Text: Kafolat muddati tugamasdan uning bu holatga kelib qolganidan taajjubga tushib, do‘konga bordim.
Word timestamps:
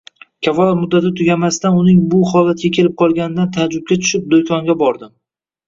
Kafolat 0.45 0.77
muddati 0.79 1.11
tugamasdan 1.19 1.77
uning 1.83 1.99
bu 2.15 2.23
holatga 2.33 2.73
kelib 2.79 2.97
qolganidan 3.03 3.55
taajjubga 3.61 4.01
tushib, 4.03 4.29
do‘konga 4.35 4.81
bordim. 4.85 5.17